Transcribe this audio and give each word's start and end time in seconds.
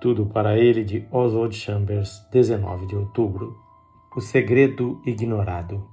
Tudo 0.00 0.24
para 0.24 0.56
ele 0.56 0.82
de 0.82 1.06
Oswald 1.12 1.54
Chambers, 1.54 2.26
19 2.32 2.86
de 2.86 2.96
outubro. 2.96 3.54
O 4.16 4.20
segredo 4.22 4.98
ignorado. 5.04 5.86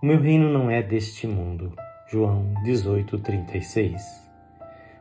O 0.00 0.06
meu 0.06 0.20
reino 0.20 0.48
não 0.48 0.70
é 0.70 0.80
deste 0.80 1.26
mundo. 1.26 1.72
João 2.08 2.54
18:36. 2.62 4.00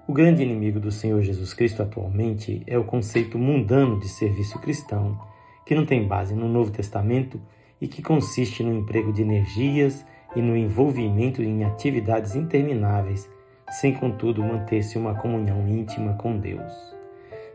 O 0.07 0.13
grande 0.13 0.41
inimigo 0.41 0.79
do 0.79 0.89
Senhor 0.89 1.21
Jesus 1.21 1.53
Cristo 1.53 1.83
atualmente 1.83 2.63
é 2.65 2.79
o 2.79 2.83
conceito 2.83 3.37
mundano 3.37 3.99
de 3.99 4.09
serviço 4.09 4.57
cristão, 4.57 5.19
que 5.63 5.75
não 5.75 5.85
tem 5.85 6.07
base 6.07 6.33
no 6.33 6.49
Novo 6.49 6.71
Testamento 6.71 7.39
e 7.79 7.87
que 7.87 8.01
consiste 8.01 8.63
no 8.63 8.73
emprego 8.73 9.13
de 9.13 9.21
energias 9.21 10.03
e 10.35 10.41
no 10.41 10.57
envolvimento 10.57 11.43
em 11.43 11.63
atividades 11.63 12.35
intermináveis, 12.35 13.29
sem 13.69 13.93
contudo 13.93 14.41
manter-se 14.41 14.97
uma 14.97 15.13
comunhão 15.13 15.67
íntima 15.67 16.13
com 16.13 16.39
Deus. 16.39 17.00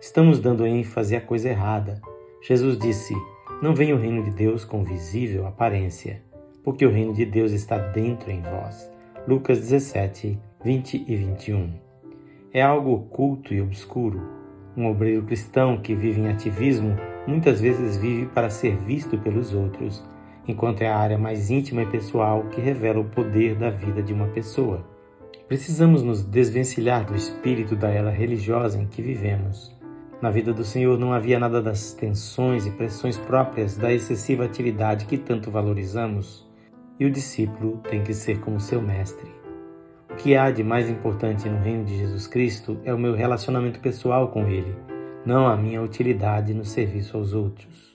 Estamos 0.07 0.39
dando 0.39 0.65
ênfase 0.65 1.17
à 1.17 1.21
coisa 1.21 1.49
errada. 1.49 2.01
Jesus 2.41 2.79
disse: 2.79 3.13
Não 3.61 3.75
vem 3.75 3.93
o 3.93 3.99
reino 3.99 4.23
de 4.23 4.31
Deus 4.31 4.65
com 4.65 4.85
visível 4.85 5.45
aparência, 5.49 6.23
porque 6.63 6.87
o 6.87 6.93
reino 6.93 7.13
de 7.13 7.25
Deus 7.25 7.51
está 7.51 7.77
dentro 7.77 8.31
em 8.31 8.41
vós. 8.41 8.89
Lucas 9.27 9.59
17, 9.59 10.39
20 10.63 11.05
e 11.09 11.17
21. 11.17 11.73
É 12.53 12.63
algo 12.63 12.93
oculto 12.93 13.53
e 13.53 13.61
obscuro. 13.61 14.23
Um 14.77 14.87
obreiro 14.87 15.25
cristão 15.25 15.77
que 15.77 15.93
vive 15.93 16.21
em 16.21 16.29
ativismo 16.29 16.97
muitas 17.27 17.61
vezes 17.61 17.97
vive 17.97 18.27
para 18.27 18.49
ser 18.49 18.77
visto 18.77 19.19
pelos 19.19 19.53
outros 19.53 20.05
enquanto 20.47 20.83
é 20.83 20.89
a 20.89 20.97
área 20.97 21.19
mais 21.19 21.51
íntima 21.51 21.83
e 21.83 21.87
pessoal 21.87 22.45
que 22.53 22.61
revela 22.61 23.01
o 23.01 23.11
poder 23.11 23.57
da 23.57 23.71
vida 23.71 24.01
de 24.01 24.13
uma 24.13 24.29
pessoa. 24.29 24.87
Precisamos 25.49 26.05
nos 26.05 26.23
desvencilhar 26.23 27.05
do 27.05 27.17
espírito 27.17 27.75
da 27.75 27.89
era 27.89 28.11
religiosa 28.11 28.81
em 28.81 28.87
que 28.87 29.03
vivemos. 29.03 29.76
Na 30.21 30.31
vida 30.31 30.53
do 30.53 30.65
Senhor 30.65 30.99
não 30.99 31.13
havia 31.13 31.39
nada 31.39 31.61
das 31.61 31.93
tensões 31.93 32.67
e 32.67 32.71
pressões 32.71 33.19
próprias 33.19 33.77
da 33.77 33.93
excessiva 33.93 34.45
atividade 34.45 35.05
que 35.05 35.19
tanto 35.19 35.51
valorizamos, 35.51 36.49
e 36.99 37.05
o 37.05 37.11
discípulo 37.11 37.79
tem 37.89 38.03
que 38.03 38.15
ser 38.15 38.41
como 38.41 38.59
seu 38.59 38.81
mestre. 38.81 39.29
O 40.11 40.15
que 40.15 40.35
há 40.35 40.51
de 40.51 40.65
mais 40.65 40.89
importante 40.89 41.47
no 41.51 41.59
reino 41.59 41.85
de 41.85 41.99
Jesus 41.99 42.27
Cristo 42.27 42.81
é 42.83 42.95
o 42.95 42.99
meu 42.99 43.15
relacionamento 43.15 43.79
pessoal 43.79 44.29
com 44.29 44.49
Ele, 44.49 44.75
não 45.27 45.47
a 45.47 45.55
minha 45.55 45.83
utilidade 45.83 46.55
no 46.55 46.65
serviço 46.65 47.19
aos 47.19 47.35
outros. 47.35 47.95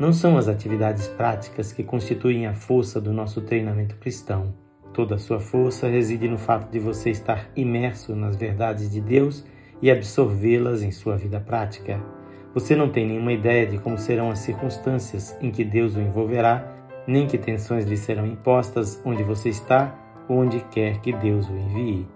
Não 0.00 0.12
são 0.12 0.36
as 0.36 0.48
atividades 0.48 1.06
práticas 1.06 1.72
que 1.72 1.84
constituem 1.84 2.48
a 2.48 2.54
força 2.54 3.00
do 3.00 3.12
nosso 3.12 3.40
treinamento 3.42 3.94
cristão. 3.96 4.52
Toda 4.92 5.14
a 5.14 5.18
sua 5.18 5.38
força 5.38 5.86
reside 5.86 6.26
no 6.26 6.38
fato 6.38 6.72
de 6.72 6.80
você 6.80 7.10
estar 7.10 7.48
imerso 7.54 8.16
nas 8.16 8.34
verdades 8.34 8.90
de 8.90 9.00
Deus 9.00 9.44
e 9.82 9.90
absorvê-las 9.90 10.82
em 10.82 10.90
sua 10.90 11.16
vida 11.16 11.40
prática. 11.40 12.00
Você 12.54 12.74
não 12.74 12.90
tem 12.90 13.06
nenhuma 13.06 13.32
ideia 13.32 13.66
de 13.66 13.78
como 13.78 13.96
serão 13.96 14.30
as 14.30 14.40
circunstâncias 14.40 15.36
em 15.40 15.50
que 15.50 15.64
Deus 15.64 15.94
o 15.96 16.00
envolverá, 16.00 16.76
nem 17.06 17.26
que 17.26 17.38
tensões 17.38 17.84
lhe 17.84 17.96
serão 17.96 18.26
impostas 18.26 19.00
onde 19.04 19.22
você 19.22 19.48
está 19.48 19.94
ou 20.28 20.38
onde 20.38 20.60
quer 20.70 21.00
que 21.00 21.12
Deus 21.12 21.48
o 21.48 21.56
envie. 21.56 22.06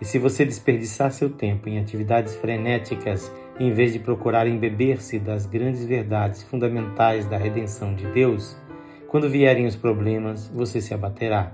E 0.00 0.04
se 0.04 0.18
você 0.18 0.44
desperdiçar 0.44 1.12
seu 1.12 1.30
tempo 1.30 1.68
em 1.68 1.78
atividades 1.78 2.34
frenéticas 2.34 3.32
em 3.58 3.72
vez 3.72 3.92
de 3.92 3.98
procurar 4.00 4.46
embeber-se 4.46 5.18
das 5.18 5.46
grandes 5.46 5.84
verdades 5.84 6.42
fundamentais 6.42 7.26
da 7.26 7.36
redenção 7.36 7.94
de 7.94 8.06
Deus, 8.08 8.56
quando 9.06 9.30
vierem 9.30 9.66
os 9.66 9.76
problemas, 9.76 10.48
você 10.48 10.80
se 10.80 10.92
abaterá. 10.92 11.52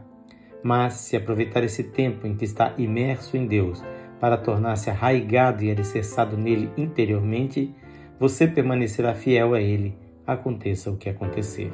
Mas 0.62 0.94
se 0.94 1.16
aproveitar 1.16 1.62
esse 1.62 1.84
tempo 1.84 2.27
em 2.27 2.34
que 2.34 2.44
está 2.44 2.72
imerso 2.78 3.36
em 3.36 3.47
Deus 3.47 3.84
para 4.20 4.36
tornar-se 4.36 4.90
arraigado 4.90 5.64
e 5.64 5.70
alicerçado 5.70 6.36
nele 6.36 6.70
interiormente, 6.76 7.74
você 8.18 8.46
permanecerá 8.46 9.14
fiel 9.14 9.54
a 9.54 9.60
ele, 9.60 9.96
aconteça 10.26 10.90
o 10.90 10.96
que 10.96 11.08
acontecer. 11.08 11.72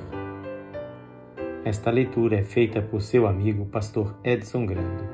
Esta 1.65 1.91
leitura 1.91 2.37
é 2.37 2.45
feita 2.45 2.81
por 2.81 3.03
seu 3.03 3.27
amigo 3.27 3.67
pastor 3.67 4.17
Edson 4.23 4.65
Grando. 4.65 5.05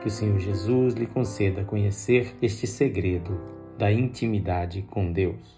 Que 0.00 0.08
o 0.08 0.10
Senhor 0.10 0.38
Jesus 0.38 0.94
lhe 0.94 1.06
conceda 1.06 1.64
conhecer 1.64 2.34
este 2.40 2.66
segredo 2.66 3.38
da 3.76 3.92
intimidade 3.92 4.80
com 4.82 5.12
Deus. 5.12 5.57